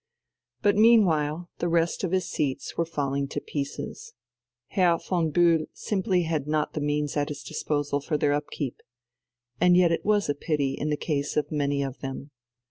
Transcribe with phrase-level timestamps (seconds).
[0.63, 4.13] But meanwhile the rest of his seats were falling to pieces.
[4.69, 8.77] Herr von Bühl simply had not the means at his disposal for their upkeep.
[9.59, 12.31] And yet it was a pity in the case of many of them.